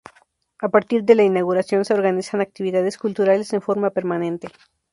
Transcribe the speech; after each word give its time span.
A 0.57 0.67
partir 0.69 1.03
de 1.03 1.13
la 1.13 1.21
inauguración 1.21 1.85
se 1.85 1.93
organizan 1.93 2.41
actividades 2.41 2.97
culturales 2.97 3.53
en 3.53 3.61
forma 3.61 3.91
permanente. 3.91 4.47